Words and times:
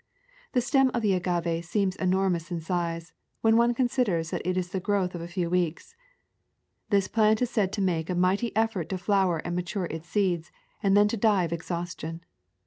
The 0.53 0.61
stem 0.61 0.89
of 0.95 1.03
the 1.03 1.13
agave 1.13 1.63
seems 1.63 1.95
enormous 1.97 2.49
in 2.49 2.59
size 2.59 3.13
when 3.41 3.55
one 3.55 3.75
considers 3.75 4.31
that 4.31 4.41
it 4.43 4.57
is 4.57 4.69
the 4.71 4.79
growth 4.79 5.13
of 5.13 5.21
a 5.21 5.27
few 5.27 5.47
weeks. 5.47 5.95
This 6.89 7.07
plant 7.07 7.39
is 7.43 7.51
said 7.51 7.71
to 7.73 7.83
make 7.83 8.09
a 8.09 8.15
mighty 8.15 8.51
effort 8.55 8.89
to 8.89 8.97
flower 8.97 9.37
and 9.45 9.55
mature 9.55 9.85
its 9.85 10.07
seeds 10.09 10.51
and 10.81 10.97
then 10.97 11.07
to 11.09 11.17
die 11.17 11.43
of 11.43 11.53
exhaustion. 11.53 12.21